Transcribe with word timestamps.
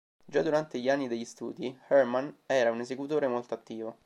Già 0.25 0.41
durante 0.41 0.79
gli 0.79 0.89
anni 0.89 1.07
degli 1.07 1.25
studi, 1.25 1.77
Hermann 1.89 2.27
era 2.47 2.71
un 2.71 2.79
esecutore 2.79 3.27
molto 3.27 3.53
attivo. 3.53 3.99